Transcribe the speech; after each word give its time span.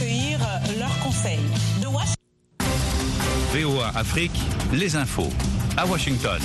recueillir 0.00 0.38
leurs 0.78 0.98
conseils. 1.00 1.38
De 1.80 1.86
VOA 3.62 3.88
Afrique, 3.88 4.38
les 4.72 4.96
infos. 4.96 5.28
À 5.76 5.86
Washington. 5.86 6.40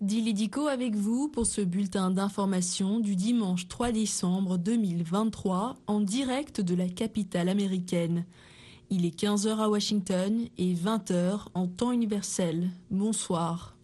Dilidico 0.00 0.66
avec 0.66 0.94
vous 0.94 1.28
pour 1.28 1.46
ce 1.46 1.60
bulletin 1.60 2.10
d'information 2.10 3.00
du 3.00 3.16
dimanche 3.16 3.68
3 3.68 3.92
décembre 3.92 4.58
2023 4.58 5.76
en 5.86 6.00
direct 6.00 6.60
de 6.60 6.74
la 6.74 6.88
capitale 6.88 7.48
américaine. 7.48 8.24
Il 8.90 9.04
est 9.04 9.18
15h 9.18 9.58
à 9.58 9.68
Washington 9.68 10.46
et 10.58 10.74
20h 10.74 11.46
en 11.54 11.66
temps 11.66 11.92
universel. 11.92 12.70
Bonsoir. 12.90 13.75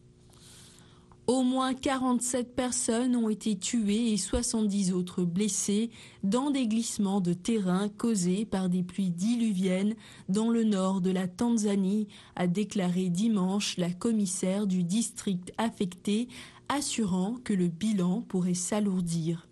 Au 1.29 1.45
moins 1.45 1.73
47 1.73 2.57
personnes 2.57 3.15
ont 3.15 3.29
été 3.29 3.57
tuées 3.57 4.13
et 4.13 4.17
70 4.17 4.93
autres 4.93 5.23
blessées 5.23 5.91
dans 6.25 6.51
des 6.51 6.67
glissements 6.67 7.21
de 7.21 7.33
terrain 7.33 7.89
causés 7.89 8.45
par 8.45 8.69
des 8.69 8.83
pluies 8.83 9.13
diluviennes 9.13 9.95
dans 10.29 10.51
le 10.51 10.65
nord 10.65 11.01
de 11.01 11.13
la 11.13 11.29
Tanzanie, 11.29 12.09
a 12.35 12.49
déclaré 12.49 13.09
dimanche 13.09 13.77
la 13.77 13.91
commissaire 13.91 14.67
du 14.67 14.83
district 14.83 15.53
affecté, 15.59 16.27
assurant 16.69 17.37
que 17.45 17.53
le 17.53 17.69
bilan 17.69 18.23
pourrait 18.23 18.55
s'alourdir. 18.55 19.47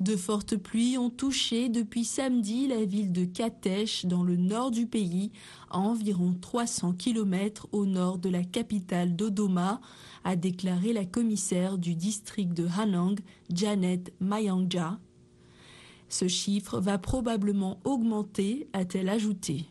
De 0.00 0.16
fortes 0.16 0.56
pluies 0.56 0.96
ont 0.96 1.10
touché 1.10 1.68
depuis 1.68 2.04
samedi 2.04 2.66
la 2.66 2.86
ville 2.86 3.12
de 3.12 3.26
Katesh 3.26 4.06
dans 4.06 4.24
le 4.24 4.34
nord 4.34 4.70
du 4.70 4.86
pays, 4.86 5.30
à 5.70 5.78
environ 5.78 6.34
300 6.40 6.94
km 6.94 7.68
au 7.70 7.84
nord 7.84 8.16
de 8.16 8.30
la 8.30 8.42
capitale 8.42 9.14
Dodoma, 9.14 9.80
a 10.24 10.36
déclaré 10.36 10.92
la 10.92 11.04
commissaire 11.04 11.78
du 11.78 11.94
district 11.94 12.52
de 12.52 12.66
Hanang, 12.78 13.18
Janet 13.52 14.12
Mayangja. 14.20 14.98
Ce 16.08 16.28
chiffre 16.28 16.80
va 16.80 16.98
probablement 16.98 17.78
augmenter, 17.84 18.68
a-t-elle 18.72 19.08
ajouté. 19.08 19.66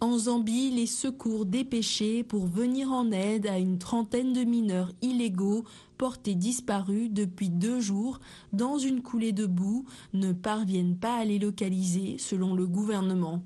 En 0.00 0.18
Zambie, 0.18 0.70
les 0.70 0.86
secours 0.86 1.46
dépêchés 1.46 2.22
pour 2.22 2.46
venir 2.46 2.92
en 2.92 3.10
aide 3.12 3.46
à 3.46 3.58
une 3.58 3.78
trentaine 3.78 4.34
de 4.34 4.44
mineurs 4.44 4.92
illégaux 5.00 5.64
portés 5.96 6.34
disparus 6.34 7.10
depuis 7.10 7.48
deux 7.48 7.80
jours 7.80 8.20
dans 8.52 8.76
une 8.76 9.00
coulée 9.00 9.32
de 9.32 9.46
boue 9.46 9.86
ne 10.12 10.32
parviennent 10.32 10.98
pas 10.98 11.16
à 11.16 11.24
les 11.24 11.38
localiser 11.38 12.18
selon 12.18 12.54
le 12.54 12.66
gouvernement. 12.66 13.42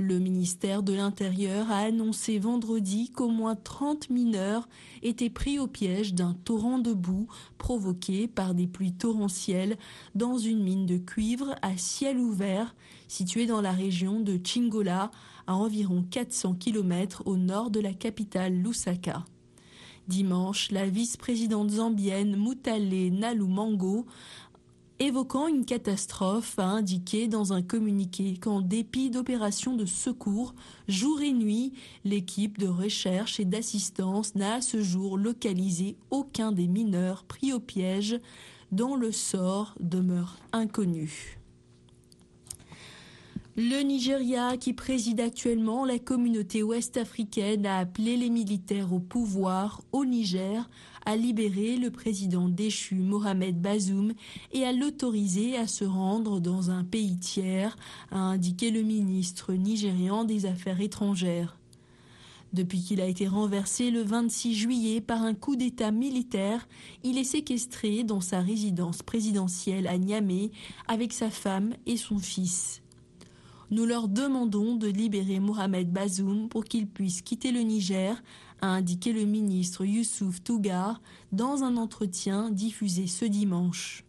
Le 0.00 0.20
ministère 0.20 0.84
de 0.84 0.92
l'Intérieur 0.92 1.72
a 1.72 1.78
annoncé 1.78 2.38
vendredi 2.38 3.10
qu'au 3.10 3.30
moins 3.30 3.56
30 3.56 4.10
mineurs 4.10 4.68
étaient 5.02 5.28
pris 5.28 5.58
au 5.58 5.66
piège 5.66 6.14
d'un 6.14 6.34
torrent 6.44 6.78
de 6.78 6.92
boue 6.92 7.26
provoqué 7.58 8.28
par 8.28 8.54
des 8.54 8.68
pluies 8.68 8.92
torrentielles 8.92 9.76
dans 10.14 10.38
une 10.38 10.62
mine 10.62 10.86
de 10.86 10.98
cuivre 10.98 11.56
à 11.62 11.76
ciel 11.76 12.18
ouvert 12.18 12.76
située 13.08 13.46
dans 13.46 13.60
la 13.60 13.72
région 13.72 14.20
de 14.20 14.38
Chingola 14.42 15.10
à 15.48 15.56
environ 15.56 16.04
400 16.08 16.54
km 16.54 17.24
au 17.26 17.36
nord 17.36 17.72
de 17.72 17.80
la 17.80 17.92
capitale 17.92 18.54
Lusaka. 18.54 19.24
Dimanche, 20.06 20.70
la 20.70 20.88
vice-présidente 20.88 21.70
zambienne 21.70 22.36
Mutale 22.36 23.10
Nalumango 23.10 24.06
évoquant 25.00 25.46
une 25.46 25.64
catastrophe, 25.64 26.58
a 26.58 26.64
indiqué 26.64 27.28
dans 27.28 27.52
un 27.52 27.62
communiqué 27.62 28.36
qu'en 28.36 28.60
dépit 28.60 29.10
d'opérations 29.10 29.76
de 29.76 29.86
secours, 29.86 30.54
jour 30.88 31.20
et 31.20 31.32
nuit, 31.32 31.72
l'équipe 32.04 32.58
de 32.58 32.66
recherche 32.66 33.38
et 33.38 33.44
d'assistance 33.44 34.34
n'a 34.34 34.54
à 34.54 34.60
ce 34.60 34.82
jour 34.82 35.16
localisé 35.16 35.96
aucun 36.10 36.52
des 36.52 36.66
mineurs 36.66 37.24
pris 37.24 37.52
au 37.52 37.60
piège, 37.60 38.18
dont 38.72 38.96
le 38.96 39.12
sort 39.12 39.74
demeure 39.80 40.36
inconnu. 40.52 41.37
Le 43.60 43.80
Nigeria, 43.82 44.56
qui 44.56 44.72
préside 44.72 45.18
actuellement 45.20 45.84
la 45.84 45.98
communauté 45.98 46.62
ouest-africaine, 46.62 47.66
a 47.66 47.78
appelé 47.78 48.16
les 48.16 48.30
militaires 48.30 48.92
au 48.92 49.00
pouvoir 49.00 49.82
au 49.90 50.04
Niger 50.04 50.70
à 51.04 51.16
libérer 51.16 51.76
le 51.76 51.90
président 51.90 52.48
déchu 52.48 52.94
Mohamed 52.94 53.60
Bazoum 53.60 54.12
et 54.52 54.64
à 54.64 54.72
l'autoriser 54.72 55.56
à 55.56 55.66
se 55.66 55.84
rendre 55.84 56.38
dans 56.38 56.70
un 56.70 56.84
pays 56.84 57.18
tiers, 57.18 57.76
a 58.12 58.18
indiqué 58.20 58.70
le 58.70 58.82
ministre 58.82 59.54
nigérian 59.54 60.22
des 60.22 60.46
Affaires 60.46 60.80
étrangères. 60.80 61.58
Depuis 62.52 62.80
qu'il 62.80 63.00
a 63.00 63.06
été 63.06 63.26
renversé 63.26 63.90
le 63.90 64.02
26 64.02 64.54
juillet 64.54 65.00
par 65.00 65.24
un 65.24 65.34
coup 65.34 65.56
d'État 65.56 65.90
militaire, 65.90 66.68
il 67.02 67.18
est 67.18 67.24
séquestré 67.24 68.04
dans 68.04 68.20
sa 68.20 68.38
résidence 68.40 69.02
présidentielle 69.02 69.88
à 69.88 69.98
Niamey 69.98 70.52
avec 70.86 71.12
sa 71.12 71.28
femme 71.28 71.74
et 71.86 71.96
son 71.96 72.18
fils. 72.20 72.82
Nous 73.70 73.84
leur 73.84 74.08
demandons 74.08 74.76
de 74.76 74.86
libérer 74.86 75.40
Mohamed 75.40 75.92
Bazoum 75.92 76.48
pour 76.48 76.64
qu'il 76.64 76.86
puisse 76.86 77.20
quitter 77.20 77.52
le 77.52 77.60
Niger, 77.60 78.22
a 78.62 78.68
indiqué 78.68 79.12
le 79.12 79.24
ministre 79.24 79.84
Youssouf 79.84 80.42
Tougar 80.42 81.02
dans 81.32 81.62
un 81.64 81.76
entretien 81.76 82.50
diffusé 82.50 83.06
ce 83.06 83.26
dimanche. 83.26 84.04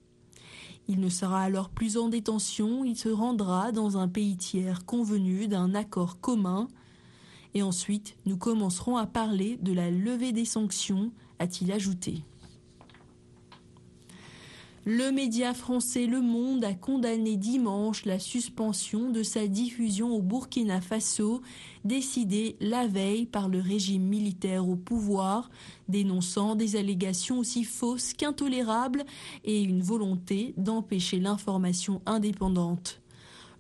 Il 0.88 1.02
ne 1.02 1.10
sera 1.10 1.42
alors 1.42 1.70
plus 1.70 1.98
en 1.98 2.08
détention, 2.08 2.86
il 2.86 2.98
se 2.98 3.10
rendra 3.10 3.72
dans 3.74 3.98
un 3.98 4.08
pays 4.08 4.38
tiers 4.38 4.86
convenu 4.86 5.48
d'un 5.50 5.76
accord 5.76 6.20
commun. 6.22 6.68
Et 7.54 7.62
ensuite, 7.62 8.16
nous 8.26 8.38
commencerons 8.38 8.96
à 8.96 9.06
parler 9.06 9.58
de 9.58 9.74
la 9.74 9.92
levée 9.92 10.32
des 10.32 10.46
sanctions, 10.46 11.12
a-t-il 11.38 11.72
ajouté. 11.74 12.24
Le 14.86 15.12
média 15.12 15.54
français 15.54 16.06
Le 16.06 16.22
Monde 16.22 16.64
a 16.64 16.74
condamné 16.74 17.36
dimanche 17.36 18.06
la 18.06 18.18
suspension 18.18 19.10
de 19.10 19.24
sa 19.24 19.48
diffusion 19.48 20.16
au 20.16 20.22
Burkina 20.22 20.80
Faso, 20.80 21.42
décidée 21.84 22.56
la 22.62 22.88
veille 22.88 23.26
par 23.26 23.50
le 23.50 23.60
régime 23.60 24.04
militaire 24.04 24.70
au 24.70 24.78
pouvoir, 24.78 25.50
dénonçant 25.90 26.56
des 26.56 26.78
allégations 26.78 27.40
aussi 27.40 27.66
fausses 27.66 28.14
qu'intolérables 28.14 29.04
et 29.44 29.62
une 29.62 29.82
volonté 29.82 30.54
d'empêcher 30.56 31.20
l'information 31.20 32.02
indépendante. 32.06 32.99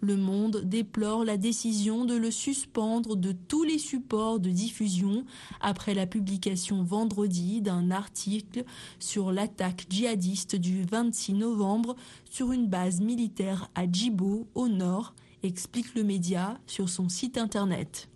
Le 0.02 0.16
Monde 0.16 0.62
déplore 0.64 1.26
la 1.26 1.36
décision 1.36 2.06
de 2.06 2.16
le 2.16 2.32
suspendre 2.32 3.18
de 3.18 3.34
tous 3.34 3.64
les 3.64 3.78
supports 3.78 4.40
de 4.40 4.50
diffusion 4.50 5.26
après 5.60 5.94
la 5.94 6.08
publication 6.08 6.84
vendredi 6.84 7.62
d'un 7.62 7.92
article 7.92 8.64
sur 9.00 9.34
l'attaque 9.34 9.88
djihadiste 9.90 10.56
du 10.56 10.84
26 10.84 11.34
novembre 11.34 11.98
sur 12.30 12.54
une 12.54 12.68
base 12.68 13.02
militaire 13.02 13.70
à 13.76 13.92
Djibo 13.92 14.48
au 14.56 14.70
nord, 14.70 15.14
explique 15.44 15.94
le 15.96 16.06
média 16.06 16.58
sur 16.66 16.88
son 16.88 17.10
site 17.10 17.38
internet. 17.38 18.08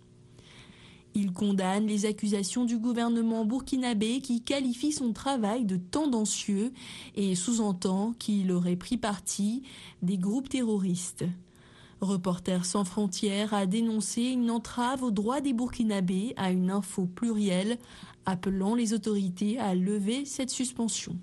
Il 1.14 1.32
condamne 1.32 1.86
les 1.86 2.06
accusations 2.06 2.64
du 2.64 2.78
gouvernement 2.78 3.44
burkinabé 3.44 4.20
qui 4.20 4.40
qualifie 4.40 4.90
son 4.90 5.12
travail 5.12 5.66
de 5.66 5.76
tendancieux 5.76 6.72
et 7.14 7.34
sous-entend 7.34 8.14
qu'il 8.18 8.50
aurait 8.50 8.74
pris 8.74 8.96
parti 8.96 9.62
des 10.02 10.16
groupes 10.16 10.48
terroristes. 10.48 11.24
Reporters 12.04 12.64
sans 12.64 12.84
frontières 12.84 13.54
a 13.54 13.66
dénoncé 13.66 14.22
une 14.22 14.50
entrave 14.50 15.02
aux 15.02 15.10
droits 15.10 15.40
des 15.40 15.52
Burkinabés 15.52 16.34
à 16.36 16.50
une 16.50 16.70
info 16.70 17.06
plurielle, 17.06 17.78
appelant 18.26 18.74
les 18.74 18.92
autorités 18.92 19.58
à 19.58 19.74
lever 19.74 20.24
cette 20.24 20.50
suspension. 20.50 21.16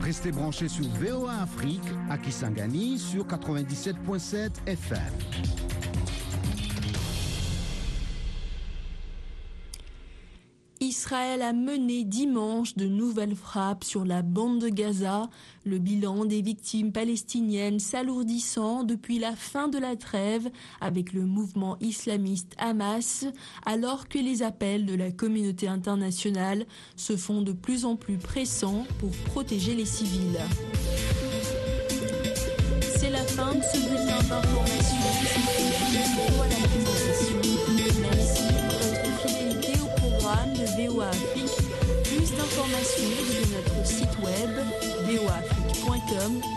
Restez 0.00 0.32
branchés 0.32 0.68
sur 0.68 0.88
VOA 0.88 1.42
Afrique 1.42 1.82
à 2.08 2.16
Kisangani 2.16 2.98
sur 2.98 3.26
97.7 3.26 4.66
FM. 4.66 5.67
Israël 10.80 11.42
a 11.42 11.52
mené 11.52 12.04
dimanche 12.04 12.76
de 12.76 12.86
nouvelles 12.86 13.34
frappes 13.34 13.84
sur 13.84 14.04
la 14.04 14.22
bande 14.22 14.60
de 14.60 14.68
Gaza, 14.68 15.28
le 15.64 15.78
bilan 15.78 16.24
des 16.24 16.40
victimes 16.40 16.92
palestiniennes 16.92 17.80
s'alourdissant 17.80 18.84
depuis 18.84 19.18
la 19.18 19.34
fin 19.34 19.68
de 19.68 19.78
la 19.78 19.96
trêve 19.96 20.48
avec 20.80 21.12
le 21.12 21.26
mouvement 21.26 21.76
islamiste 21.80 22.54
Hamas, 22.58 23.26
alors 23.66 24.08
que 24.08 24.18
les 24.18 24.42
appels 24.42 24.86
de 24.86 24.94
la 24.94 25.10
communauté 25.10 25.66
internationale 25.68 26.64
se 26.96 27.16
font 27.16 27.42
de 27.42 27.52
plus 27.52 27.84
en 27.84 27.96
plus 27.96 28.16
pressants 28.16 28.86
pour 29.00 29.10
protéger 29.10 29.74
les 29.74 29.86
civils. 29.86 30.38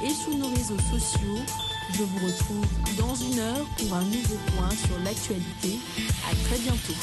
Et 0.04 0.14
sur 0.14 0.36
nos 0.36 0.48
réseaux 0.50 0.80
sociaux. 0.92 1.38
Je 1.94 2.04
vous 2.04 2.26
retrouve 2.26 2.66
dans 2.98 3.16
une 3.16 3.40
heure 3.40 3.66
pour 3.78 3.96
un 3.96 4.04
nouveau 4.04 4.38
point 4.56 4.70
sur 4.72 4.98
l'actualité. 5.04 5.80
À 6.30 6.36
très 6.48 6.58
bientôt. 6.60 6.94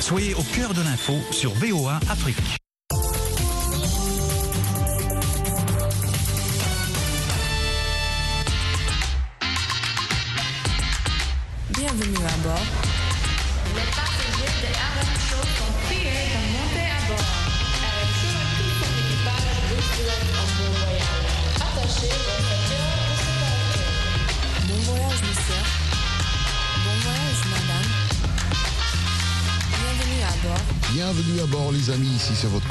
Soyez 0.00 0.34
au 0.34 0.42
cœur 0.54 0.74
de 0.74 0.82
l'info 0.82 1.14
sur 1.30 1.52
VOA 1.54 2.00
Afrique. 2.08 2.61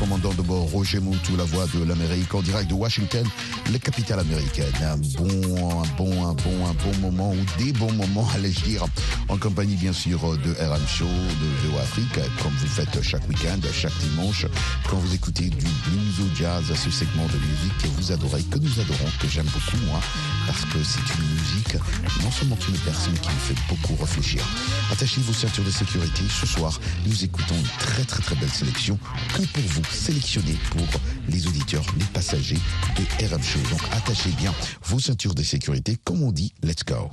Commandant 0.01 0.33
de 0.33 0.42
bord 0.42 0.68
Roger 0.71 1.00
Moutou, 1.00 1.36
la 1.38 1.44
voix 1.44 1.68
de 1.75 1.83
l'Amérique 1.83 2.33
en 2.33 2.42
direct 2.42 2.68
de 2.68 2.74
Washington, 2.74 3.24
la 3.71 3.79
capitale 3.79 4.19
américaine. 4.19 4.73
Un 4.83 4.97
bon, 4.97 5.81
un 5.81 5.88
bon, 5.97 6.27
un 6.27 6.33
bon, 6.33 6.65
un 6.65 6.73
bon 6.73 6.97
moment 7.00 7.31
ou 7.31 7.63
des 7.63 7.71
bons 7.73 7.94
moments, 7.94 8.27
allais-je 8.35 8.62
dire, 8.62 8.85
en 9.29 9.38
compagnie 9.38 9.75
bien 9.75 9.94
sûr 9.94 10.19
de 10.19 10.51
RM 10.51 10.88
Show, 10.88 11.06
de 11.06 11.68
VO 11.68 11.77
Afrique, 11.79 12.19
comme 12.41 12.51
vous 12.51 12.68
faites 12.68 13.01
chaque 13.01 13.27
week-end, 13.29 13.59
chaque 13.73 13.97
dimanche, 14.00 14.45
quand 14.89 14.97
vous 14.97 15.13
écoutez 15.13 15.50
du 15.50 15.65
blues 15.65 16.19
au 16.19 16.35
jazz, 16.35 16.63
ce 16.68 16.91
segment 16.91 17.25
de 17.27 17.38
musique 17.38 17.77
que 17.81 17.88
vous 17.97 18.12
adorez, 18.12 18.44
que 18.44 18.59
nous 18.59 18.79
adorons, 18.79 19.12
que 19.19 19.27
j'aime 19.27 19.45
beaucoup 19.45 19.85
moi, 19.88 20.00
parce 20.47 20.65
que 20.65 20.83
c'est 20.83 21.15
une 21.17 21.29
musique 21.29 21.77
non 22.24 22.31
seulement 22.31 22.57
berce, 22.85 23.09
mais 23.12 23.19
qui 23.19 23.29
me 23.29 23.39
fait 23.39 23.62
beaucoup 23.69 23.95
réfléchir. 24.01 24.44
Attachez 24.91 25.21
vos 25.21 25.33
ceintures 25.33 25.63
de 25.63 25.71
sécurité. 25.71 26.24
Ce 26.29 26.45
soir, 26.45 26.79
nous 27.06 27.24
écoutons 27.24 27.56
une 27.56 27.79
très 27.79 28.03
très 28.03 28.21
très 28.21 28.35
belle 28.35 28.50
sélection 28.50 29.00
que 29.33 29.44
pour 29.44 29.63
vous, 29.63 29.83
sélectionnée 29.91 30.57
pour 30.71 30.88
les 31.29 31.47
auditeurs, 31.47 31.85
les 31.97 32.06
passagers 32.06 32.59
de 32.97 33.25
RM 33.25 33.44
Show. 33.44 33.60
Donc 33.69 33.81
attachez 33.91 34.31
bien 34.31 34.53
vos 34.83 34.99
ceintures 34.99 35.35
de 35.35 35.43
sécurité. 35.43 35.97
Comme 36.03 36.23
on 36.23 36.31
dit, 36.31 36.53
let's 36.63 36.83
go. 36.83 37.09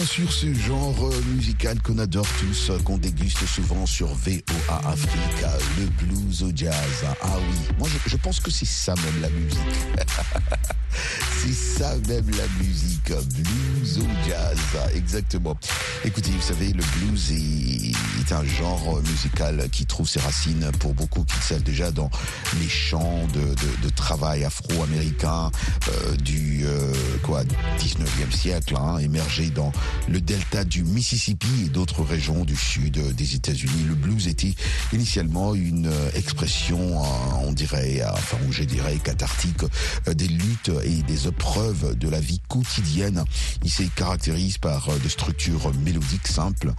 Bien 0.00 0.06
sûr, 0.06 0.32
ce 0.32 0.54
genre 0.54 0.96
euh, 1.02 1.22
musical 1.34 1.82
qu'on 1.82 1.98
adore 1.98 2.26
tous, 2.38 2.70
euh, 2.70 2.78
qu'on 2.78 2.96
déguste 2.96 3.44
souvent 3.44 3.84
sur 3.84 4.06
VOA 4.06 4.88
Afrique, 4.88 5.44
le 5.78 5.84
blues 6.02 6.42
au 6.42 6.50
jazz. 6.54 7.04
Ah 7.20 7.36
oui, 7.36 7.74
moi 7.78 7.86
je, 7.86 8.08
je 8.08 8.16
pense 8.16 8.40
que 8.40 8.50
c'est 8.50 8.64
ça 8.64 8.94
même 8.94 9.20
la 9.20 9.28
musique. 9.28 9.58
c'est 11.42 11.52
ça 11.52 11.96
même 12.08 12.30
la 12.30 12.64
musique, 12.64 13.08
blues 13.08 13.98
au 13.98 14.28
jazz, 14.28 14.58
exactement. 14.94 15.54
Écoutez, 16.02 16.30
vous 16.30 16.40
savez, 16.40 16.72
le 16.72 16.82
blues 16.96 17.32
est, 17.32 17.90
est 18.20 18.32
un 18.32 18.44
genre 18.44 19.02
musical 19.02 19.68
qui 19.70 19.84
trouve 19.84 20.08
ses 20.08 20.20
racines 20.20 20.70
pour 20.78 20.94
beaucoup 20.94 21.24
qui 21.24 21.36
le 21.54 21.62
déjà 21.62 21.90
dans 21.90 22.10
les 22.58 22.68
chants 22.68 23.26
de, 23.34 23.40
de, 23.40 23.82
de 23.82 23.88
travail 23.90 24.44
afro-américain 24.44 25.50
euh, 25.88 26.16
du 26.16 26.62
euh, 26.64 26.92
quoi 27.22 27.42
19e 27.78 28.32
siècle, 28.32 28.74
hein, 28.76 28.98
émergé 28.98 29.50
dans 29.50 29.72
le 30.08 30.20
delta 30.20 30.64
du 30.64 30.82
Mississippi 30.84 31.48
et 31.66 31.68
d'autres 31.68 32.02
régions 32.02 32.44
du 32.44 32.56
sud 32.56 32.98
des 33.14 33.34
États-Unis. 33.34 33.84
Le 33.88 33.94
blues 33.94 34.28
était 34.28 34.54
initialement 34.92 35.54
une 35.54 35.86
euh, 35.86 36.10
expression, 36.14 37.02
euh, 37.02 37.06
on 37.42 37.52
dirait, 37.52 38.00
euh, 38.02 38.12
enfin, 38.12 38.38
je 38.50 38.64
dirais, 38.64 38.96
cathartique 39.02 39.64
des 40.06 40.28
luttes 40.28 40.70
et 40.84 41.02
des 41.02 41.28
épreuves 41.28 41.96
de 41.96 42.08
la 42.08 42.20
vie 42.20 42.40
quotidienne. 42.48 43.24
Il 43.64 43.70
se 43.70 43.82
caractérise 43.94 44.58
par 44.58 44.88
des 44.98 45.08
structures 45.08 45.72
mélodiques 45.84 46.26
simples, 46.26 46.72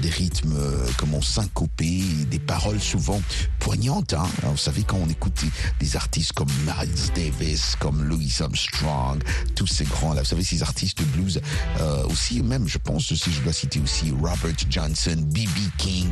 des 0.00 0.10
rythmes, 0.10 0.58
comment 0.96 1.20
syncopés, 1.20 2.02
des 2.30 2.38
paroles 2.38 2.80
souvent 2.80 3.20
poignantes. 3.58 4.14
Hein. 4.14 4.26
Vous 4.44 4.56
savez, 4.56 4.82
quand 4.82 4.98
on 4.98 5.08
écoute 5.08 5.44
des, 5.80 5.96
artistes 5.96 6.32
comme 6.32 6.48
Miles 6.66 7.12
Davis, 7.14 7.76
comme 7.78 8.02
Louis 8.04 8.34
Armstrong, 8.40 9.22
tous 9.54 9.66
ces 9.66 9.84
grands-là, 9.84 10.22
vous 10.22 10.28
savez, 10.28 10.44
ces 10.44 10.62
artistes 10.62 11.02
blues, 11.14 11.40
euh, 11.80 12.04
aussi, 12.04 12.41
même, 12.42 12.66
je 12.68 12.78
pense, 12.78 13.14
si 13.14 13.32
je 13.32 13.40
dois 13.40 13.52
citer 13.52 13.80
aussi 13.80 14.10
Robert 14.10 14.54
Johnson, 14.68 15.16
B.B. 15.16 15.58
King, 15.78 16.08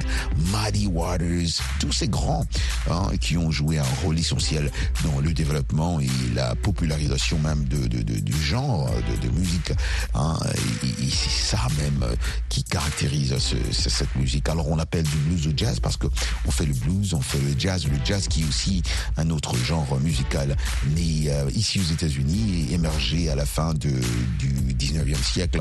Muddy 0.53 0.87
Waters, 0.87 1.49
tous 1.79 1.93
ces 1.93 2.09
grands 2.09 2.47
hein, 2.91 3.09
qui 3.21 3.37
ont 3.37 3.51
joué 3.51 3.79
un 3.79 3.85
rôle 4.03 4.19
essentiel 4.19 4.71
dans 5.05 5.21
le 5.21 5.33
développement 5.33 6.01
et 6.01 6.09
la 6.35 6.55
popularisation 6.55 7.39
même 7.39 7.65
de, 7.65 7.87
de, 7.87 8.03
de- 8.03 8.21
du 8.21 8.43
genre 8.43 8.89
de, 8.91 9.27
de 9.29 9.33
musique. 9.39 9.73
Hein, 10.15 10.39
et, 10.83 11.05
et 11.05 11.11
c'est 11.11 11.47
ça 11.57 11.67
même 11.79 12.03
euh, 12.03 12.15
qui 12.49 12.63
caractérise 12.65 13.37
ce- 13.39 13.57
ce- 13.73 13.91
cette 13.91 14.15
musique. 14.17 14.49
Alors 14.49 14.69
on 14.69 14.79
appelle 14.79 15.05
du 15.05 15.17
blues 15.17 15.47
au 15.49 15.53
jazz 15.57 15.81
parce 15.81 15.97
que 15.97 16.07
on 16.47 16.51
fait 16.51 16.67
le 16.67 16.75
blues, 16.75 17.15
on 17.15 17.21
fait 17.21 17.39
le 17.41 17.55
jazz, 17.59 17.87
le 17.87 17.99
jazz 18.05 18.29
qui 18.29 18.43
est 18.43 18.47
aussi 18.47 18.83
un 19.17 19.31
autre 19.31 19.57
genre 19.57 19.99
musical 20.01 20.57
né 20.97 21.25
euh, 21.29 21.51
ici 21.55 21.81
aux 21.81 21.93
États-Unis 21.93 22.69
émergé 22.73 23.29
à 23.31 23.35
la 23.35 23.47
fin 23.47 23.75
de, 23.75 23.91
du 24.39 24.49
19e 24.75 25.23
siècle 25.23 25.61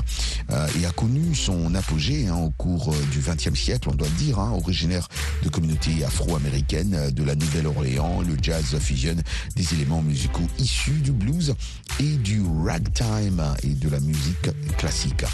euh, 0.51 0.58
et 0.79 0.85
a 0.85 0.91
connu 0.91 1.35
son 1.35 1.73
apogée 1.75 2.27
hein, 2.27 2.35
au 2.35 2.49
cours 2.51 2.93
euh, 2.93 3.05
du 3.11 3.19
20e 3.19 3.55
siècle, 3.55 3.89
on 3.89 3.95
doit 3.95 4.07
le 4.07 4.23
dire, 4.23 4.39
hein, 4.39 4.51
originaire 4.51 5.07
de 5.43 5.49
communautés 5.49 6.03
afro-américaines 6.03 6.95
euh, 6.95 7.11
de 7.11 7.23
la 7.23 7.35
Nouvelle-Orléans. 7.35 8.21
Le 8.21 8.35
jazz 8.41 8.77
fusionne 8.79 9.21
des 9.55 9.73
éléments 9.73 10.01
musicaux 10.01 10.47
issus 10.57 10.99
du 11.01 11.11
blues 11.11 11.55
et 11.99 12.15
du 12.17 12.41
ragtime 12.65 13.43
et 13.63 13.73
de 13.73 13.89
la 13.89 13.99
musique 13.99 14.49
classique. 14.77 15.25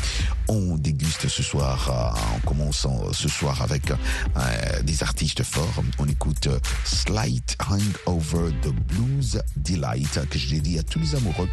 On 0.48 0.76
déguste 0.78 1.28
ce 1.28 1.44
soir, 1.44 1.90
euh, 1.90 2.36
en 2.36 2.40
commençant 2.48 3.12
ce 3.14 3.28
soir 3.28 3.62
avec 3.62 3.92
euh, 3.92 4.82
des 4.84 5.04
artistes 5.04 5.44
forts. 5.44 5.84
On 6.00 6.08
écoute 6.08 6.48
euh, 6.48 6.60
Slight 6.84 7.58
Hangover 7.68 8.52
de 8.64 8.72
Blues 8.72 9.42
Delight 9.58 10.20
que 10.30 10.40
je 10.40 10.50
dédie 10.56 10.80
à 10.80 10.84
tous 10.84 11.00
les 11.00 11.16
amoureux 11.16 11.50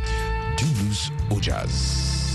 du 0.58 0.64
blues 0.64 1.10
au 1.30 1.40
jazz. 1.40 2.32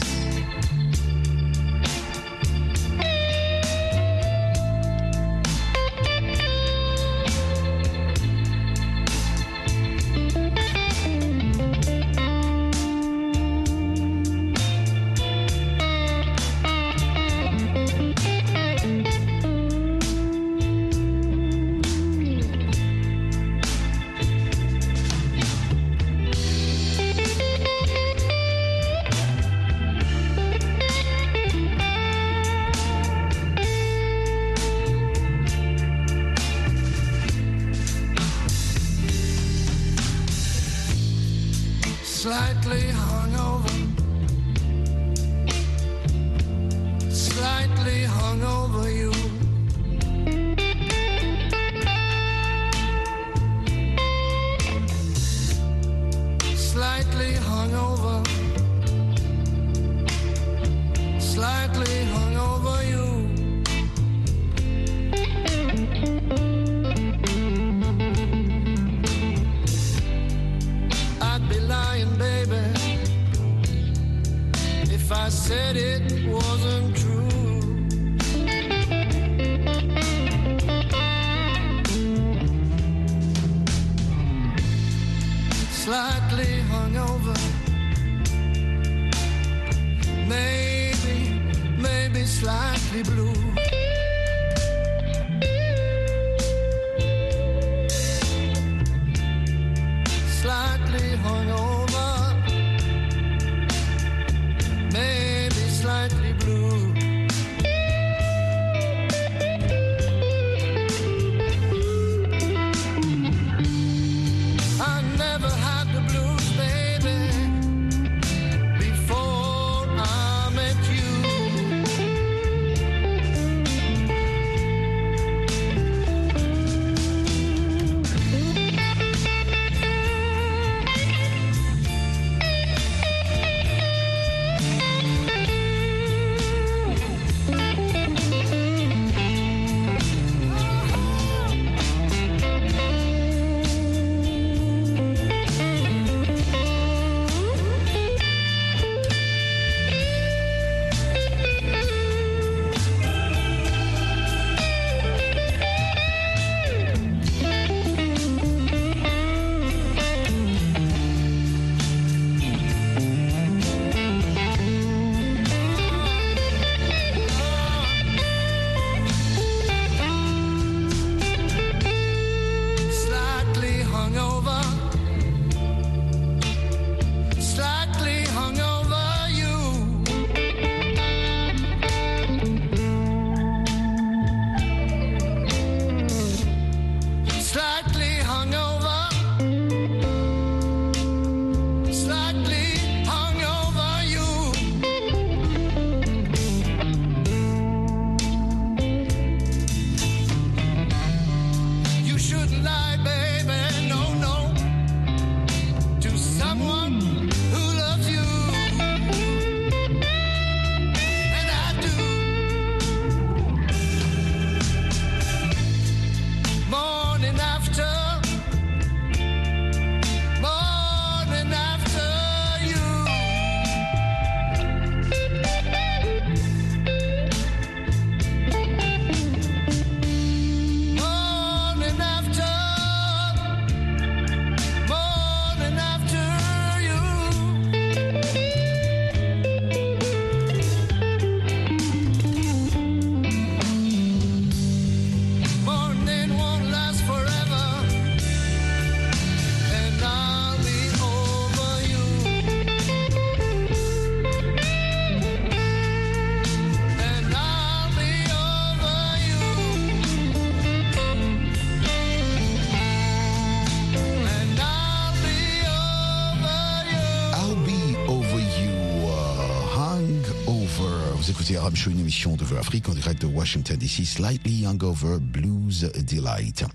Show, 271.77 271.91
une 271.91 271.99
émission 271.99 272.35
de 272.35 272.43
Vœux 272.43 272.57
Afrique 272.57 272.89
en 272.89 272.93
direct 272.95 273.21
de 273.21 273.27
Washington 273.27 273.77
DC, 273.77 274.03
Slightly 274.03 274.65
Hangover 274.65 275.19
Blues 275.21 275.91
Delight. 276.09 276.65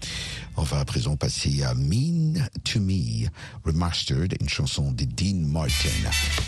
On 0.57 0.65
va 0.65 0.81
à 0.81 0.85
présent 0.85 1.17
passer 1.17 1.63
à 1.63 1.75
Mean 1.75 2.47
to 2.63 2.79
Me, 2.79 3.27
Remastered, 3.65 4.37
une 4.39 4.51
chanson 4.51 4.93
de 4.93 5.05
Dean 5.05 5.49
Martin. 5.49 5.89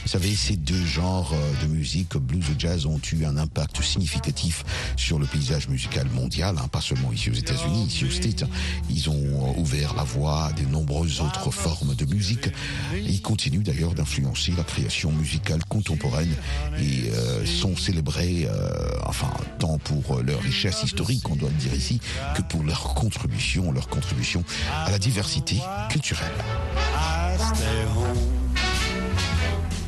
Vous 0.02 0.08
savez, 0.08 0.34
ces 0.34 0.56
deux 0.56 0.84
genres 0.84 1.32
euh, 1.32 1.66
de 1.66 1.72
musique, 1.72 2.14
blues 2.18 2.44
et 2.50 2.60
jazz, 2.60 2.84
ont 2.84 3.00
eu 3.12 3.24
un 3.24 3.38
impact 3.38 3.82
significatif 3.82 4.62
sur 4.98 5.18
le 5.18 5.24
paysage 5.24 5.68
musical 5.68 6.06
mondial, 6.10 6.56
hein, 6.58 6.68
pas 6.68 6.82
seulement 6.82 7.12
ici 7.12 7.30
aux 7.30 7.34
États-Unis, 7.34 7.86
ici 7.86 8.04
aux 8.04 8.10
States. 8.10 8.44
Ils 8.90 9.08
ont 9.08 9.14
euh, 9.14 9.60
ouvert 9.60 9.94
la 9.94 10.04
voie 10.04 10.48
à 10.48 10.52
de 10.52 10.66
nombreuses 10.66 11.22
autres 11.22 11.50
formes 11.50 11.94
de 11.94 12.04
musique. 12.04 12.50
Ils 12.94 13.22
continuent 13.22 13.62
d'ailleurs 13.62 13.94
d'influencer 13.94 14.52
la 14.54 14.64
création 14.64 15.12
musicale 15.12 15.64
contemporaine 15.64 16.34
et 16.78 17.10
euh, 17.10 17.46
sont 17.46 17.74
célébrés, 17.74 18.43
euh, 18.46 18.98
enfin, 19.04 19.30
tant 19.58 19.78
pour 19.78 20.22
leur 20.22 20.40
richesse 20.40 20.82
historique, 20.82 21.28
on 21.30 21.36
doit 21.36 21.48
le 21.48 21.54
dire 21.56 21.74
ici, 21.74 22.00
que 22.34 22.42
pour 22.42 22.62
leur 22.62 22.94
contribution, 22.94 23.72
leur 23.72 23.88
contribution 23.88 24.44
à 24.86 24.90
la 24.90 24.98
diversité 24.98 25.56
culturelle. 25.90 26.32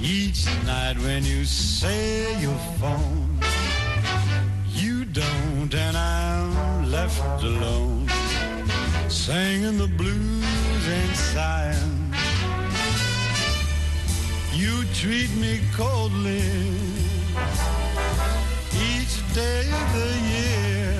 Each 0.03 0.47
night 0.65 0.99
when 1.03 1.25
you 1.25 1.45
say 1.45 2.27
your 2.41 2.57
phone. 2.79 3.27
You 4.77 5.07
don't, 5.07 5.75
and 5.75 5.97
I'm 5.97 6.91
left 6.91 7.43
alone, 7.43 8.07
singing 9.09 9.79
the 9.79 9.89
blues 9.89 10.87
and 10.87 11.17
sighing. 11.17 12.15
You 14.53 14.85
treat 14.93 15.31
me 15.37 15.61
coldly 15.75 16.43
day 19.37 19.69
of 19.81 19.89
the 19.93 20.13
year. 20.33 20.97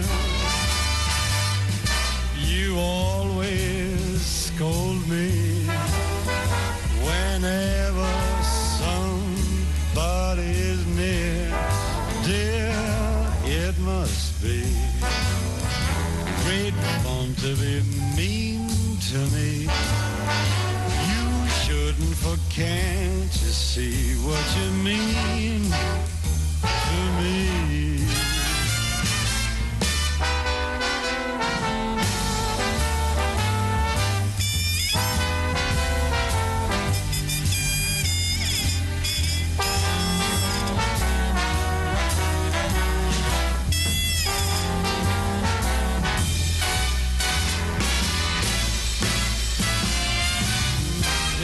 You 2.53 2.79
always 2.79 4.21
scold 4.21 5.09
me 5.09 5.65
whenever 7.07 8.13
somebody 8.83 10.51
is 10.73 10.83
near. 11.01 11.49
Dear, 12.27 12.77
it 13.47 13.79
must 13.79 14.43
be 14.43 14.65
great 16.45 16.77
fun 17.05 17.35
to 17.37 17.57
be 17.57 17.81
mean 18.19 18.69
to 19.11 19.19
me. 19.35 19.51
You 21.11 21.25
shouldn't, 21.63 22.17
for 22.23 22.37
can't 22.51 23.33
you 23.43 23.53
see 23.73 24.15
what 24.27 24.45
you 24.59 24.69
mean 24.85 25.36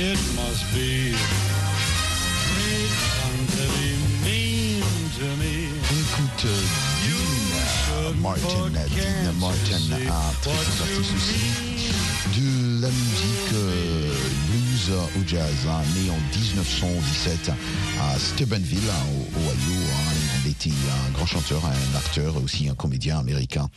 it 0.03 0.19
must 0.35 0.65
be 0.75 1.15
great 2.51 2.93
fun 3.17 3.37
to 3.55 3.65
be 3.79 3.91
mean 4.25 4.83
to 5.17 5.27
me. 5.39 5.71
On 5.91 5.97
écoute 6.03 6.45
euh, 6.45 8.11
Dean 8.11 8.21
Martin, 8.21 8.71
Dean 8.71 9.33
Martin, 9.39 9.83
un 9.93 10.33
très 10.43 10.51
artiste 10.83 11.13
aussi, 11.15 11.43
de 12.35 12.83
la 12.83 12.89
musique 12.89 13.53
euh, 13.55 14.15
blues 14.49 14.91
au 15.17 15.29
jazz, 15.29 15.67
hein, 15.69 15.83
né 15.95 16.11
en 16.11 16.19
1917 16.37 17.51
à 18.01 18.19
Steubenville, 18.19 18.91
hein, 18.91 19.07
au 19.37 19.39
Ohio. 19.39 20.12
Un 20.71 21.11
grand 21.13 21.27
chanteur, 21.27 21.63
un 21.65 21.97
acteur, 21.97 22.37
aussi 22.43 22.69
un 22.69 22.75
comédien 22.75 23.19
américain. 23.19 23.69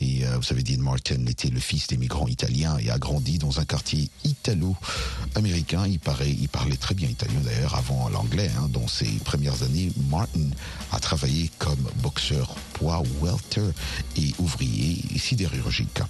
Et 0.00 0.26
euh, 0.26 0.36
vous 0.36 0.42
savez, 0.42 0.62
Dean 0.62 0.82
Martin 0.82 1.24
était 1.26 1.48
le 1.48 1.60
fils 1.60 1.86
d'immigrants 1.86 2.28
italiens 2.28 2.76
et 2.78 2.90
a 2.90 2.98
grandi 2.98 3.38
dans 3.38 3.60
un 3.60 3.64
quartier 3.64 4.10
italo-américain. 4.24 5.86
Il, 5.86 5.98
paraît, 5.98 6.30
il 6.30 6.48
parlait 6.48 6.76
très 6.76 6.94
bien 6.94 7.08
italien 7.08 7.40
d'ailleurs 7.44 7.74
avant 7.74 8.08
l'anglais. 8.08 8.50
hein. 8.58 8.68
Dans 8.72 8.88
ses 8.88 9.06
premières 9.24 9.62
années, 9.62 9.90
Martin 10.10 10.50
a 10.92 11.00
travaillé 11.00 11.50
comme 11.58 11.88
boxeur 12.02 12.54
poids 12.74 13.02
welter 13.20 13.70
et 14.16 14.32
ouvrier 14.38 15.02
sidérurgique. 15.18 16.00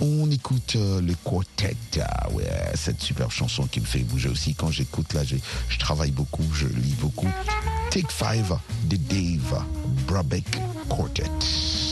On 0.00 0.30
écoute 0.30 0.74
euh, 0.76 1.00
le 1.00 1.14
quartet, 1.14 1.76
ah 2.00 2.28
cette 2.74 3.00
superbe 3.00 3.30
chanson 3.30 3.66
qui 3.66 3.80
me 3.80 3.86
fait 3.86 4.00
bouger 4.00 4.28
aussi 4.28 4.54
quand 4.54 4.70
j'écoute 4.70 5.12
là. 5.12 5.22
Je 5.24 5.78
travaille 5.78 6.10
beaucoup, 6.10 6.44
je 6.52 6.66
lis 6.66 6.94
beaucoup. 7.00 7.28
Take 7.90 8.10
Five 8.10 8.56
de 8.88 8.96
Dave 8.96 9.43
Brabeck 10.06 10.60
Quartet. 10.88 11.83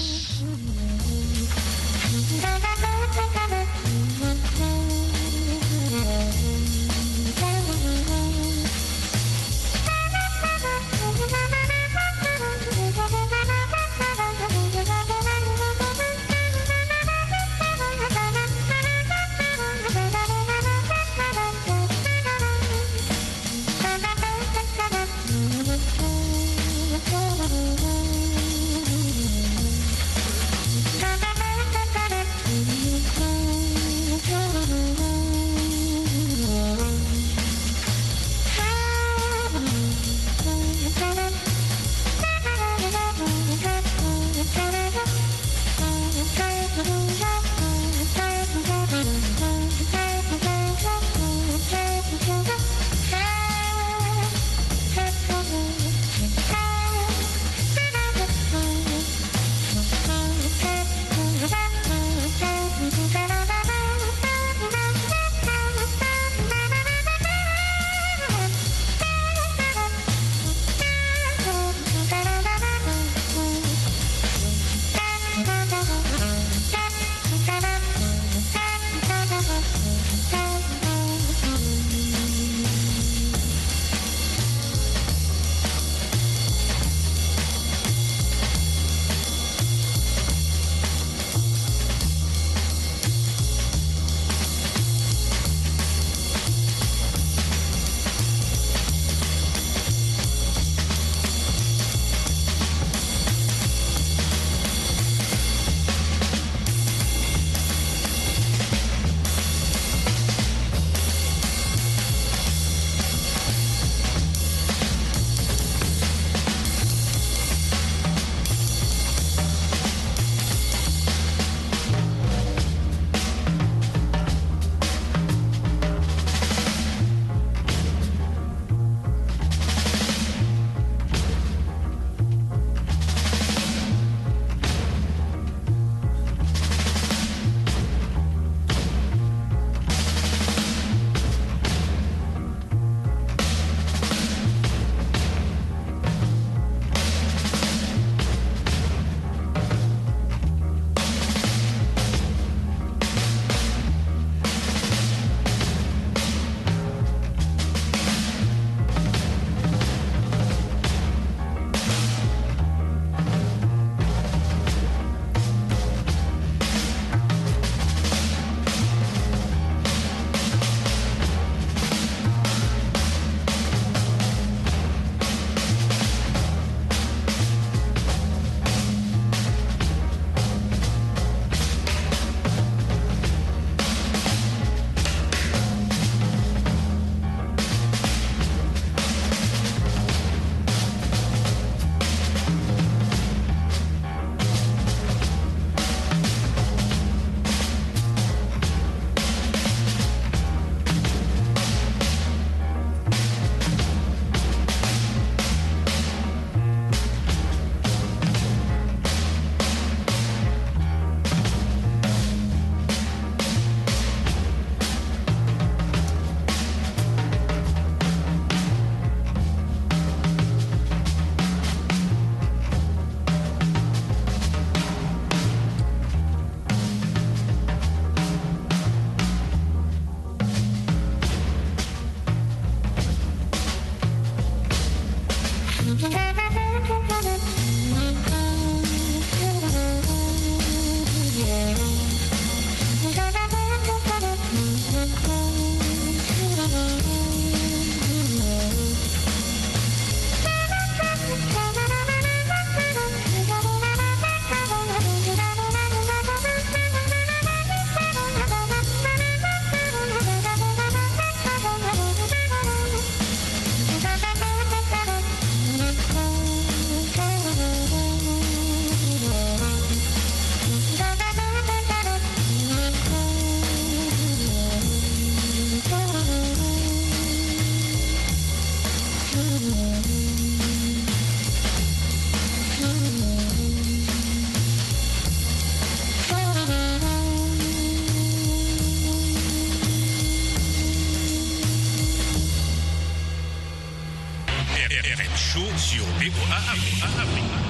Sur 296.35 297.62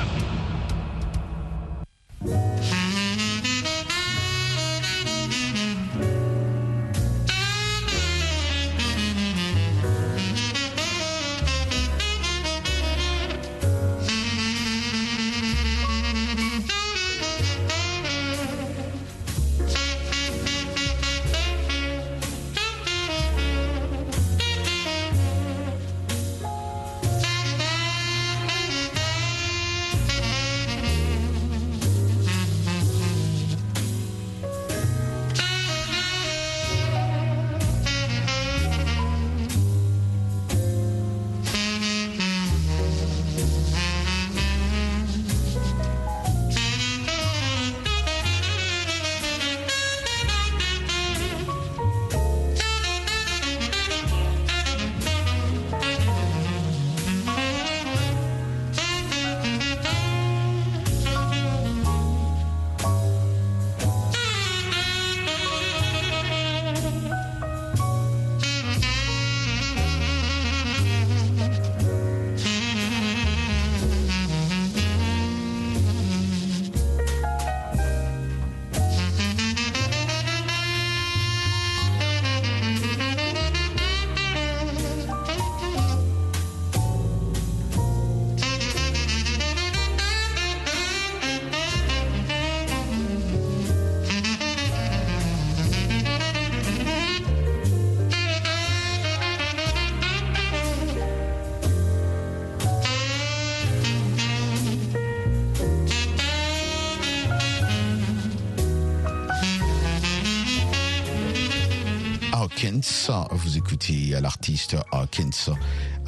Hawkins, 112.83 113.29
vous 113.31 113.57
écoutez 113.57 114.17
l'artiste 114.21 114.77
Hawkins, 114.91 115.55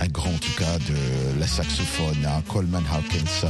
un 0.00 0.08
grand 0.08 0.30
en 0.30 0.38
tout 0.38 0.54
cas 0.58 0.78
de 0.78 1.38
la 1.38 1.46
saxophone, 1.46 2.26
hein, 2.26 2.42
Coleman 2.52 2.82
Hawkins, 2.92 3.48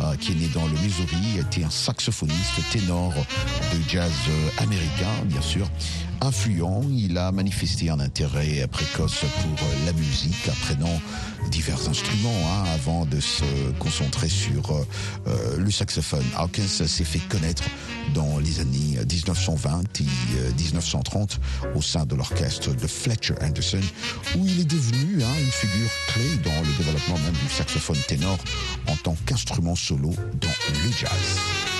euh, 0.00 0.16
qui 0.16 0.32
est 0.32 0.34
né 0.36 0.48
dans 0.54 0.64
le 0.64 0.78
Missouri, 0.80 1.38
était 1.38 1.64
un 1.64 1.70
saxophoniste 1.70 2.62
ténor 2.70 3.12
de 3.12 3.88
jazz 3.88 4.10
euh, 4.28 4.62
américain, 4.62 5.12
bien 5.26 5.42
sûr, 5.42 5.68
influent. 6.22 6.82
Il 6.90 7.18
a 7.18 7.32
manifesté 7.32 7.90
un 7.90 8.00
intérêt 8.00 8.66
précoce 8.68 9.24
pour 9.42 9.66
euh, 9.66 9.86
la 9.86 9.92
musique, 9.92 10.48
apprenant 10.48 11.00
divers 11.50 11.88
instruments 11.88 12.30
hein, 12.30 12.64
avant 12.74 13.04
de 13.06 13.20
se 13.20 13.44
concentrer 13.78 14.28
sur 14.28 14.70
euh, 14.70 14.86
euh, 15.26 15.58
le 15.58 15.70
saxophone. 15.70 16.24
Hawkins 16.36 16.66
s'est 16.66 17.04
fait 17.04 17.20
connaître 17.28 17.64
dans 18.14 18.38
les 18.38 18.60
années 18.60 18.98
1920 19.10 20.00
et 20.00 20.04
euh, 20.36 20.50
1930 20.58 21.40
au 21.74 21.82
sein 21.82 22.06
de 22.06 22.14
l'orchestre 22.14 22.74
de 22.74 22.86
Fletcher 22.86 23.34
Anderson, 23.42 23.80
où 24.36 24.46
il 24.46 24.60
est 24.60 24.70
devenu 24.70 25.22
hein, 25.22 25.34
une 25.40 25.50
figure 25.50 25.90
clé 26.08 26.24
dans 26.44 26.60
le 26.60 26.72
développement 26.78 27.18
même 27.18 27.34
du 27.34 27.52
saxophone 27.52 27.98
ténor 28.08 28.38
en 28.88 28.96
tant 28.96 29.16
qu'instrument 29.26 29.76
solo 29.76 30.10
dans 30.40 30.48
le 30.48 30.90
jazz. 30.98 31.71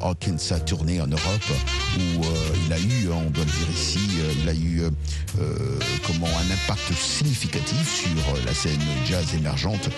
Hawkins 0.00 0.38
a 0.50 0.60
tourné 0.60 1.00
en 1.00 1.06
Europe 1.06 1.52
où 1.96 2.24
euh, 2.24 2.26
il 2.66 2.72
a 2.72 2.78
eu, 2.78 3.08
on 3.10 3.30
doit 3.30 3.44
le 3.44 3.50
dire 3.50 3.70
ici, 3.72 4.00
euh, 4.20 4.32
euh, 4.48 4.90
euh, 5.40 5.78
comment 6.06 6.26
un 6.26 6.52
impact 6.52 6.92
significatif 6.94 7.88
sur 7.88 8.34
euh, 8.34 8.38
la 8.46 8.54
scène 8.54 8.80
jazz 9.06 9.34
émergente. 9.34 9.88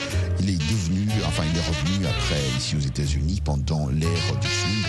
Il 0.40 0.50
est 0.50 0.58
devenu, 0.58 1.06
enfin 1.26 1.42
il 1.50 1.56
est 1.56 1.62
revenu 1.62 2.06
après 2.06 2.40
ici 2.58 2.76
aux 2.76 2.80
États-Unis 2.80 3.40
pendant 3.44 3.88
l'ère 3.88 4.36
du 4.40 4.48
swing, 4.48 4.84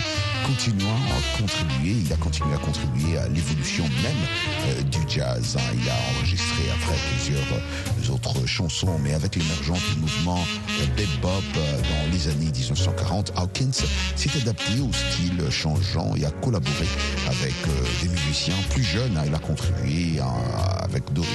continuant 0.46 0.96
à 1.10 1.38
contribuer, 1.40 1.96
il 2.04 2.12
a 2.12 2.16
continué 2.16 2.54
à 2.54 2.58
contribuer 2.58 3.18
à 3.18 3.28
l'évolution 3.28 3.84
même 4.02 4.22
euh, 4.68 4.82
du 4.82 4.98
jazz. 5.08 5.56
hein. 5.58 5.74
Il 5.82 5.88
a 5.88 5.94
enregistré 6.16 6.62
après 6.74 6.96
plusieurs 7.12 7.42
euh, 7.52 8.12
autres 8.14 8.46
chansons, 8.46 8.98
mais 9.02 9.14
avec 9.14 9.36
l'émergence 9.36 9.80
du 9.94 10.00
mouvement 10.00 10.38
euh, 10.80 10.86
bebop 10.96 11.42
dans 11.54 12.12
les 12.12 12.28
années 12.28 12.50
1940, 12.52 13.32
Hawkins 13.36 13.72
s'est 13.72 14.30
adapté 14.42 14.80
au 14.80 14.90
style 14.92 15.50
changeant 15.50 16.14
et 16.16 16.24
a 16.24 16.30
collaboré 16.30 16.86
avec 17.26 17.54
des 18.02 18.08
musiciens 18.08 18.54
plus 18.70 18.84
jeunes. 18.84 19.16
hein. 19.16 19.24
Il 19.26 19.34
a 19.34 19.38
contribué 19.38 20.20
à- 20.20 20.84
avec 20.84 21.04
d'autres, 21.12 21.28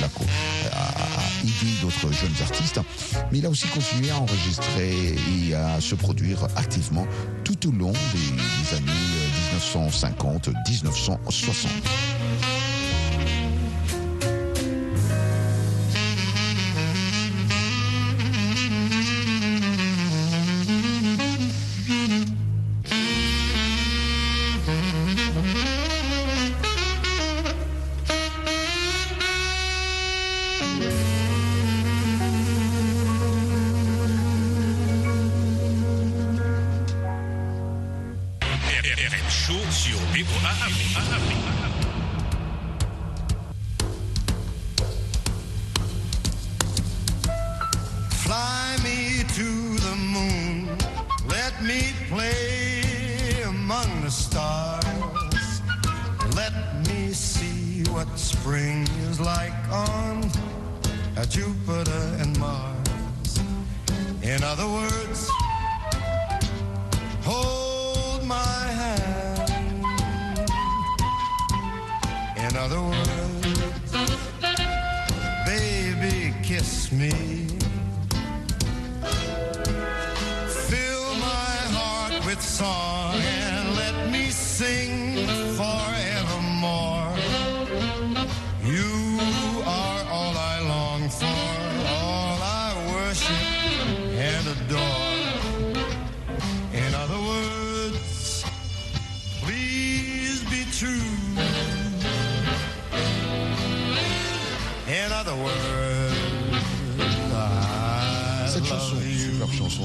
à 0.72 1.29
aider 1.44 1.74
d'autres 1.82 2.12
jeunes 2.12 2.36
artistes, 2.42 2.80
mais 3.32 3.38
il 3.40 3.46
a 3.46 3.50
aussi 3.50 3.68
continué 3.68 4.12
à 4.12 4.18
enregistrer 4.18 5.16
et 5.48 5.56
à 5.56 5.82
se 5.82 5.96
produire 5.96 6.44
activement 6.56 7.08
tout 7.44 7.68
au 7.68 7.72
long 7.72 7.92
des, 7.92 8.76
années 8.76 8.90
euh, 8.90 9.60
1950-1960. 9.60 12.19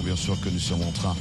Bien 0.03 0.17
sûr 0.17 0.39
que 0.41 0.49
nous 0.49 0.59
sommes 0.59 0.83
en 0.83 0.93
train 0.93 1.15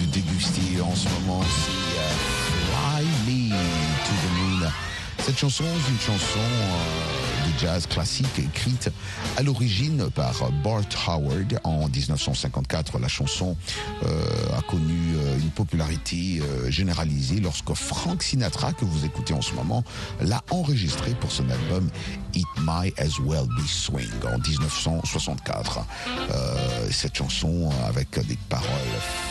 de 0.00 0.04
déguster 0.06 0.80
en 0.80 0.94
ce 0.94 1.08
moment, 1.20 1.40
c'est 1.42 1.98
euh, 1.98 3.02
Fly 3.02 3.06
Me 3.26 3.50
to 3.50 4.12
the 4.22 4.60
Moon. 4.62 4.70
Cette 5.18 5.38
chanson 5.38 5.64
est 5.64 5.90
une 5.90 6.00
chanson 6.00 6.38
euh, 6.38 7.27
jazz 7.58 7.86
classique 7.86 8.38
écrite 8.38 8.90
à 9.36 9.42
l'origine 9.42 10.08
par 10.14 10.50
Bart 10.62 10.82
Howard 11.06 11.60
en 11.64 11.88
1954. 11.88 12.98
La 12.98 13.08
chanson 13.08 13.56
euh, 14.04 14.56
a 14.56 14.62
connu 14.62 15.16
euh, 15.16 15.38
une 15.38 15.50
popularité 15.50 16.40
euh, 16.40 16.70
généralisée 16.70 17.40
lorsque 17.40 17.74
Frank 17.74 18.22
Sinatra, 18.22 18.72
que 18.72 18.84
vous 18.84 19.04
écoutez 19.04 19.34
en 19.34 19.42
ce 19.42 19.54
moment, 19.54 19.82
l'a 20.20 20.42
enregistrée 20.50 21.14
pour 21.20 21.32
son 21.32 21.48
album 21.50 21.88
It 22.34 22.46
Might 22.62 22.98
As 22.98 23.18
Well 23.24 23.46
Be 23.46 23.66
Swing 23.66 24.08
en 24.32 24.38
1964. 24.38 25.80
Euh, 26.30 26.88
cette 26.90 27.16
chanson 27.16 27.70
avec 27.88 28.10
des 28.26 28.38
paroles 28.48 28.68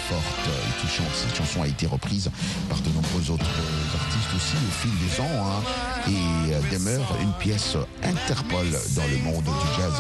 fortes 0.10 0.48
et 0.48 0.82
touchantes. 0.82 1.08
Cette 1.14 1.36
chanson 1.36 1.62
a 1.62 1.68
été 1.68 1.86
reprise 1.88 2.30
par 2.70 2.80
de 2.82 2.90
nombreux 2.90 3.32
autres 3.32 3.46
artistes 3.94 4.36
aussi 4.36 4.56
au 4.56 4.72
fil 4.72 4.92
des 5.08 5.22
ans 5.22 5.46
hein, 5.46 6.10
et 6.10 6.74
demeure 6.74 7.18
une 7.22 7.34
pièce 7.34 7.78
Interpol 8.24 8.68
dans 8.96 9.08
le 9.08 9.18
monde 9.18 9.44
du 9.44 9.82
jazz 9.82 9.94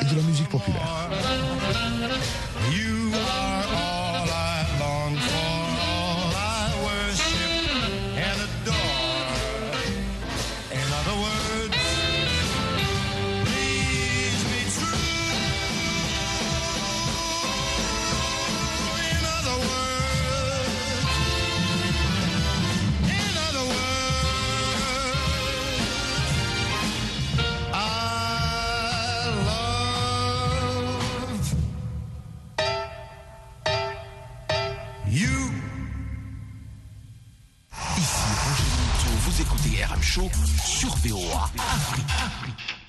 et 0.00 0.04
de 0.04 0.16
la 0.16 0.22
musique 0.22 0.48
populaire. 0.48 1.08
Sur 40.10 40.88
VOA 41.04 41.48
Afrique. 41.56 42.80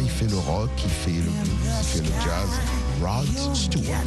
Il 0.00 0.08
fait 0.08 0.26
le 0.26 0.38
rock, 0.38 0.70
il 0.84 0.90
fait 0.90 1.10
le 1.10 1.30
blues, 1.30 1.58
il 1.80 1.84
fait 1.84 2.00
le 2.00 2.12
jazz, 2.24 2.48
Rod 3.02 3.26
Stewart. 3.54 4.04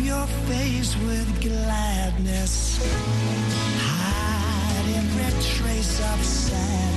Your 0.00 0.26
face 0.48 0.96
with 1.06 1.28
gladness. 1.42 2.78
Hide 3.78 4.96
every 4.96 5.42
trace 5.42 6.00
of 6.12 6.24
sadness. 6.24 6.89